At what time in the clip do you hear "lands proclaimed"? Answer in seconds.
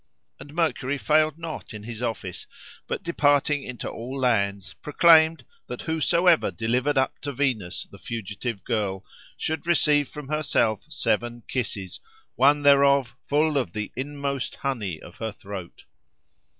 4.17-5.45